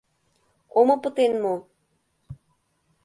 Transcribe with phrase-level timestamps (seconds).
[0.79, 1.55] —Омо пытен мо?